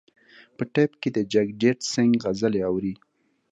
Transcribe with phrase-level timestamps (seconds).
[0.55, 2.93] په ټیپ کې د جګجیت سنګ غزلې اوري.